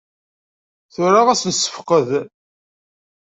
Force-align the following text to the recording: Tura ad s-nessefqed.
Tura 0.93 1.21
ad 1.31 1.37
s-nessefqed. 1.41 2.09